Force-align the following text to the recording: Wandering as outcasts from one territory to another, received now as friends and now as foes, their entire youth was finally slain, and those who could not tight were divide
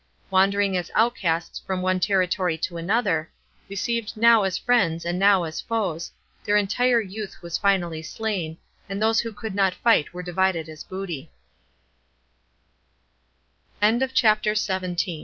Wandering 0.31 0.75
as 0.77 0.89
outcasts 0.95 1.59
from 1.59 1.83
one 1.83 1.99
territory 1.99 2.57
to 2.57 2.75
another, 2.77 3.29
received 3.69 4.17
now 4.17 4.41
as 4.41 4.57
friends 4.57 5.05
and 5.05 5.19
now 5.19 5.43
as 5.43 5.61
foes, 5.61 6.11
their 6.43 6.57
entire 6.57 6.99
youth 7.01 7.39
was 7.43 7.59
finally 7.59 8.01
slain, 8.01 8.57
and 8.89 8.99
those 8.99 9.19
who 9.19 9.31
could 9.31 9.53
not 9.53 9.75
tight 9.83 10.11
were 10.11 10.23
divide 10.23 10.57